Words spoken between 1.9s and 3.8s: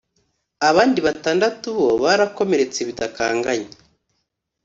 barakomeretse bidakanganye